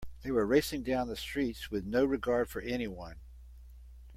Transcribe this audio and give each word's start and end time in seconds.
They 0.23 0.31
were 0.31 0.47
racing 0.47 0.81
down 0.81 1.09
the 1.09 1.15
streets 1.15 1.69
with 1.69 1.85
no 1.85 2.03
regard 2.03 2.49
for 2.49 2.59
anyone. 2.59 3.19